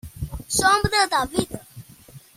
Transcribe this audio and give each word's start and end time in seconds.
Sombra 0.57 1.01
da 1.11 1.21
vida 1.31 1.59